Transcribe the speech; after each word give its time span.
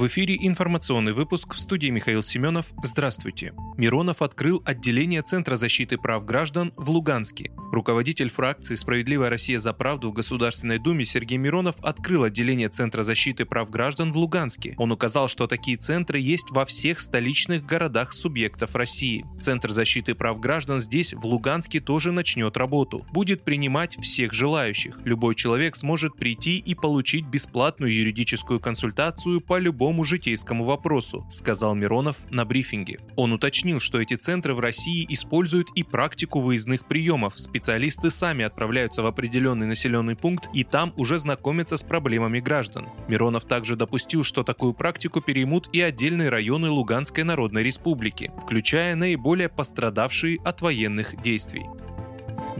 В 0.00 0.06
эфире 0.06 0.34
информационный 0.40 1.12
выпуск 1.12 1.52
в 1.52 1.58
студии 1.58 1.88
Михаил 1.88 2.22
Семенов. 2.22 2.72
Здравствуйте. 2.82 3.52
Миронов 3.76 4.22
открыл 4.22 4.62
отделение 4.64 5.20
Центра 5.20 5.56
защиты 5.56 5.98
прав 5.98 6.24
граждан 6.24 6.72
в 6.78 6.88
Луганске. 6.88 7.52
Руководитель 7.70 8.30
фракции 8.30 8.76
«Справедливая 8.76 9.28
Россия 9.28 9.58
за 9.58 9.74
правду» 9.74 10.08
в 10.08 10.14
Государственной 10.14 10.78
Думе 10.78 11.04
Сергей 11.04 11.36
Миронов 11.36 11.76
открыл 11.82 12.24
отделение 12.24 12.70
Центра 12.70 13.02
защиты 13.02 13.44
прав 13.44 13.68
граждан 13.68 14.10
в 14.10 14.16
Луганске. 14.16 14.74
Он 14.78 14.90
указал, 14.90 15.28
что 15.28 15.46
такие 15.46 15.76
центры 15.76 16.18
есть 16.18 16.50
во 16.50 16.64
всех 16.64 16.98
столичных 16.98 17.66
городах 17.66 18.14
субъектов 18.14 18.74
России. 18.74 19.26
Центр 19.38 19.70
защиты 19.70 20.14
прав 20.14 20.40
граждан 20.40 20.80
здесь, 20.80 21.12
в 21.12 21.26
Луганске, 21.26 21.78
тоже 21.78 22.10
начнет 22.10 22.56
работу. 22.56 23.04
Будет 23.12 23.44
принимать 23.44 23.98
всех 23.98 24.32
желающих. 24.32 24.98
Любой 25.04 25.34
человек 25.34 25.76
сможет 25.76 26.16
прийти 26.16 26.56
и 26.56 26.74
получить 26.74 27.26
бесплатную 27.26 27.94
юридическую 27.94 28.60
консультацию 28.60 29.42
по 29.42 29.58
любому 29.58 29.89
любому 29.90 30.04
житейскому 30.04 30.64
вопросу, 30.64 31.26
сказал 31.30 31.74
Миронов 31.74 32.16
на 32.30 32.44
брифинге. 32.44 33.00
Он 33.16 33.32
уточнил, 33.32 33.80
что 33.80 34.00
эти 34.00 34.14
центры 34.14 34.54
в 34.54 34.60
России 34.60 35.04
используют 35.08 35.68
и 35.74 35.82
практику 35.82 36.38
выездных 36.38 36.86
приемов. 36.86 37.34
Специалисты 37.36 38.10
сами 38.10 38.44
отправляются 38.44 39.02
в 39.02 39.06
определенный 39.06 39.66
населенный 39.66 40.14
пункт 40.14 40.48
и 40.54 40.62
там 40.62 40.92
уже 40.96 41.18
знакомятся 41.18 41.76
с 41.76 41.82
проблемами 41.82 42.38
граждан. 42.38 42.86
Миронов 43.08 43.46
также 43.46 43.74
допустил, 43.74 44.22
что 44.22 44.44
такую 44.44 44.74
практику 44.74 45.20
переймут 45.20 45.68
и 45.72 45.80
отдельные 45.80 46.28
районы 46.28 46.70
Луганской 46.70 47.24
Народной 47.24 47.64
Республики, 47.64 48.30
включая 48.44 48.94
наиболее 48.94 49.48
пострадавшие 49.48 50.38
от 50.44 50.60
военных 50.60 51.20
действий. 51.20 51.66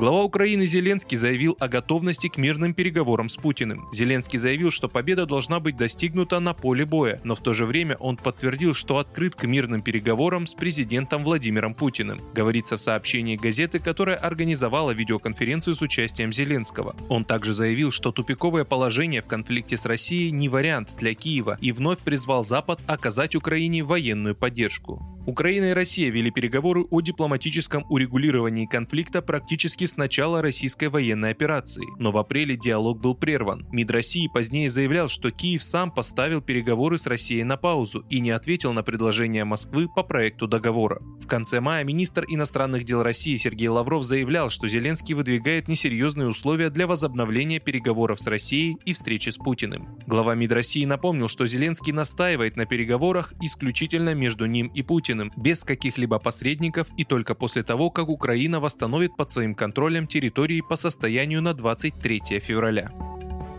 Глава 0.01 0.23
Украины 0.25 0.65
Зеленский 0.65 1.19
заявил 1.19 1.59
о 1.61 1.69
готовности 1.69 2.29
к 2.29 2.39
мирным 2.39 2.73
переговорам 2.73 3.29
с 3.29 3.37
Путиным. 3.37 3.87
Зеленский 3.93 4.39
заявил, 4.39 4.71
что 4.71 4.89
победа 4.89 5.27
должна 5.27 5.61
быть 5.61 5.77
достигнута 5.77 6.41
на 6.41 6.55
поле 6.55 6.87
боя, 6.87 7.21
но 7.23 7.35
в 7.35 7.41
то 7.41 7.53
же 7.53 7.67
время 7.67 7.97
он 7.97 8.17
подтвердил, 8.17 8.73
что 8.73 8.97
открыт 8.97 9.35
к 9.35 9.45
мирным 9.45 9.83
переговорам 9.83 10.47
с 10.47 10.55
президентом 10.55 11.23
Владимиром 11.23 11.75
Путиным. 11.75 12.19
Говорится 12.33 12.79
в 12.79 12.81
сообщении 12.81 13.37
газеты, 13.37 13.79
которая 13.79 14.17
организовала 14.17 14.93
видеоконференцию 14.93 15.75
с 15.75 15.83
участием 15.83 16.33
Зеленского. 16.33 16.97
Он 17.11 17.27
также 17.27 17.53
заявил, 17.53 17.91
что 17.91 18.11
тупиковое 18.11 18.65
положение 18.65 19.21
в 19.21 19.27
конфликте 19.27 19.77
с 19.77 19.85
Россией 19.85 20.31
не 20.31 20.49
вариант 20.49 20.97
для 20.99 21.13
Киева 21.13 21.59
и 21.61 21.73
вновь 21.73 21.99
призвал 21.99 22.43
Запад 22.43 22.81
оказать 22.87 23.35
Украине 23.35 23.85
военную 23.85 24.35
поддержку. 24.35 25.10
Украина 25.27 25.71
и 25.71 25.75
Россия 25.75 26.11
вели 26.11 26.31
переговоры 26.31 26.85
о 26.91 27.03
дипломатическом 27.03 27.85
урегулировании 27.91 28.65
конфликта 28.65 29.21
практически 29.21 29.85
с 29.85 29.99
начала 29.99 30.41
российской 30.41 30.89
военной 30.89 31.31
операции, 31.31 31.85
но 31.99 32.11
в 32.11 32.17
апреле 32.17 32.57
диалог 32.57 33.01
был 33.01 33.15
прерван. 33.15 33.67
МИД 33.71 33.91
России 33.91 34.31
позднее 34.33 34.71
заявлял, 34.71 35.09
что 35.09 35.31
Киев 35.31 35.63
сам 35.63 35.91
поставил 35.91 36.41
переговоры 36.41 36.97
с 36.97 37.07
Россией 37.07 37.45
на 37.45 37.59
паузу 37.59 38.05
и 38.09 38.19
не 38.21 38.31
ответил 38.31 38.73
на 38.73 38.83
предложение 38.83 39.45
Москвы 39.45 39.89
по 39.95 40.03
проекту 40.03 40.49
договора. 40.49 41.03
В 41.21 41.27
конце 41.27 41.61
мая 41.61 41.85
министр 41.85 42.25
иностранных 42.27 42.85
дел 42.85 43.03
России 43.03 43.37
Сергей 43.37 43.69
Лавров 43.69 44.05
заявлял, 44.05 44.49
что 44.49 44.69
Зеленский 44.69 45.15
выдвигает 45.15 45.69
несерьезные 45.69 46.29
условия 46.29 46.71
для 46.71 46.87
возобновления 46.87 47.61
переговоров 47.61 48.21
с 48.21 48.27
Россией 48.27 48.79
и 48.87 48.95
встречи 48.95 49.29
с 49.29 49.37
Путиным. 49.37 49.99
Глава 50.07 50.35
МИД 50.35 50.53
России 50.53 50.85
напомнил, 50.87 51.29
что 51.29 51.47
Зеленский 51.47 51.93
настаивает 51.93 52.57
на 52.57 52.65
переговорах 52.65 53.35
исключительно 53.43 54.15
между 54.15 54.47
ним 54.47 54.69
и 54.69 54.83
Путиным, 54.83 55.10
Путиным 55.11 55.33
без 55.37 55.65
каких-либо 55.65 56.21
посредников 56.21 56.89
и 56.97 57.05
только 57.05 57.35
после 57.35 57.65
того, 57.65 57.91
как 57.91 58.09
Украина 58.09 58.61
восстановит 58.61 59.17
под 59.17 59.31
своим 59.31 59.57
контролем 59.57 60.07
территории 60.07 60.61
по 60.61 60.77
состоянию 60.77 61.43
на 61.43 61.53
23 61.53 62.39
февраля. 62.39 62.93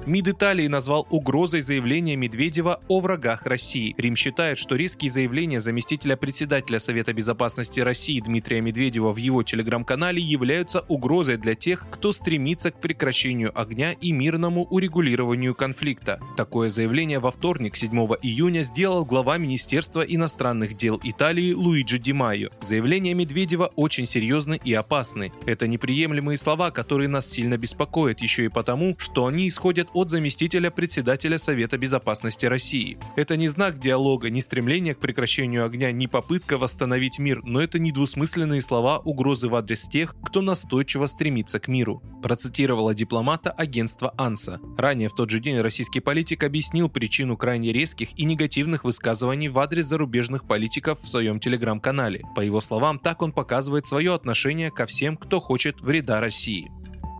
МИД 0.07 0.29
Италии 0.29 0.65
назвал 0.65 1.05
угрозой 1.11 1.61
заявления 1.61 2.15
Медведева 2.15 2.81
о 2.87 3.01
врагах 3.01 3.45
России. 3.45 3.93
Рим 3.99 4.15
считает, 4.15 4.57
что 4.57 4.75
резкие 4.75 5.11
заявления 5.11 5.59
заместителя 5.59 6.15
председателя 6.15 6.79
Совета 6.79 7.13
безопасности 7.13 7.81
России 7.81 8.19
Дмитрия 8.19 8.61
Медведева 8.61 9.13
в 9.13 9.17
его 9.17 9.43
телеграм-канале 9.43 10.19
являются 10.19 10.79
угрозой 10.87 11.37
для 11.37 11.53
тех, 11.53 11.85
кто 11.91 12.11
стремится 12.13 12.71
к 12.71 12.81
прекращению 12.81 13.51
огня 13.59 13.91
и 13.91 14.11
мирному 14.11 14.63
урегулированию 14.63 15.53
конфликта. 15.53 16.19
Такое 16.35 16.69
заявление 16.69 17.19
во 17.19 17.29
вторник, 17.29 17.75
7 17.75 17.91
июня, 18.23 18.63
сделал 18.63 19.05
глава 19.05 19.37
Министерства 19.37 20.01
иностранных 20.01 20.75
дел 20.75 20.99
Италии 21.03 21.53
Луиджи 21.53 21.99
Ди 21.99 22.13
Майо. 22.13 22.49
Заявления 22.71 23.13
Медведева 23.13 23.69
очень 23.75 24.05
серьезны 24.05 24.57
и 24.63 24.73
опасны. 24.73 25.33
Это 25.45 25.67
неприемлемые 25.67 26.37
слова, 26.37 26.71
которые 26.71 27.09
нас 27.09 27.29
сильно 27.29 27.57
беспокоят, 27.57 28.21
еще 28.21 28.45
и 28.45 28.47
потому, 28.47 28.95
что 28.97 29.25
они 29.25 29.49
исходят 29.49 29.89
от 29.91 30.09
заместителя 30.09 30.71
председателя 30.71 31.37
Совета 31.37 31.77
Безопасности 31.77 32.45
России. 32.45 32.97
Это 33.17 33.35
не 33.35 33.49
знак 33.49 33.77
диалога, 33.77 34.29
не 34.29 34.39
стремление 34.39 34.95
к 34.95 34.99
прекращению 34.99 35.65
огня, 35.65 35.91
не 35.91 36.07
попытка 36.07 36.57
восстановить 36.57 37.19
мир, 37.19 37.41
но 37.43 37.61
это 37.61 37.77
недвусмысленные 37.77 38.61
слова 38.61 38.99
угрозы 38.99 39.49
в 39.49 39.55
адрес 39.57 39.89
тех, 39.89 40.15
кто 40.23 40.39
настойчиво 40.39 41.07
стремится 41.07 41.59
к 41.59 41.67
миру. 41.67 42.01
Процитировала 42.23 42.93
дипломата 42.93 43.51
агентства 43.51 44.13
АНСА. 44.17 44.61
Ранее 44.77 45.09
в 45.09 45.13
тот 45.13 45.29
же 45.29 45.41
день 45.41 45.59
российский 45.59 45.99
политик 45.99 46.43
объяснил 46.43 46.87
причину 46.87 47.35
крайне 47.35 47.73
резких 47.73 48.17
и 48.17 48.23
негативных 48.23 48.85
высказываний 48.85 49.49
в 49.49 49.59
адрес 49.59 49.87
зарубежных 49.87 50.47
политиков 50.47 51.01
в 51.01 51.09
своем 51.09 51.41
телеграм-канале. 51.41 52.23
По 52.33 52.47
его 52.61 52.67
словам, 52.67 52.99
так 52.99 53.21
он 53.21 53.31
показывает 53.31 53.87
свое 53.87 54.13
отношение 54.13 54.71
ко 54.71 54.85
всем, 54.85 55.17
кто 55.17 55.39
хочет 55.39 55.81
вреда 55.81 56.19
России. 56.19 56.71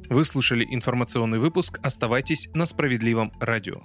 Вы 0.09 0.25
слушали 0.25 0.65
информационный 0.69 1.39
выпуск. 1.39 1.79
Оставайтесь 1.83 2.49
на 2.53 2.65
справедливом 2.65 3.31
радио. 3.39 3.81